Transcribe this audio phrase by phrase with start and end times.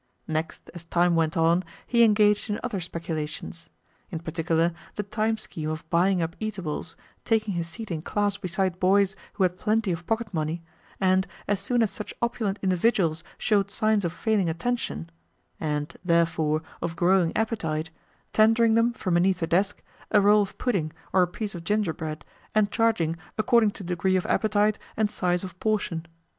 [0.27, 3.69] Next, as time went on, he engaged in other speculations
[4.09, 8.79] in particular, in the scheme of buying up eatables, taking his seat in class beside
[8.79, 10.63] boys who had plenty of pocket money,
[10.99, 15.11] and, as soon as such opulent individuals showed signs of failing attention
[15.59, 17.91] (and, therefore, of growing appetite),
[18.33, 22.25] tendering them, from beneath the desk, a roll of pudding or a piece of gingerbread,
[22.55, 26.07] and charging according to degree of appetite and size of portion.